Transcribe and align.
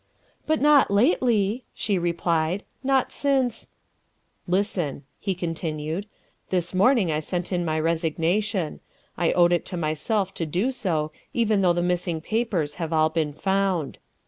"But 0.47 0.61
not 0.61 0.89
lately," 0.89 1.63
she 1.75 1.99
replied," 1.99 2.63
not 2.91 3.11
since 3.11 3.69
""Listen," 4.47 5.03
he 5.19 5.35
continued." 5.35 6.07
This 6.49 6.73
morning 6.73 7.11
I 7.11 7.19
sent 7.19 7.51
in 7.53 7.63
my 7.63 7.79
resignation. 7.79 8.79
I 9.15 9.31
owed 9.31 9.53
it 9.53 9.63
to 9.65 9.77
myself 9.77 10.33
to 10.33 10.45
do 10.47 10.71
so 10.71 11.11
even 11.35 11.61
though 11.61 11.73
the 11.73 11.83
missing 11.83 12.19
papers 12.19 12.75
have 12.81 12.91
all 12.91 13.09
been 13.11 13.31
found. 13.33 13.99